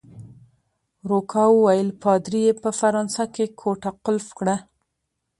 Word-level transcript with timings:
روکا 1.09 1.43
وویل: 1.51 1.89
پادري 2.03 2.41
يې 2.47 2.53
په 2.61 2.69
فرانسه 2.79 3.23
کې 3.33 3.45
کوټه 3.59 3.91
قلف 4.05 4.27
کړه. 4.39 4.55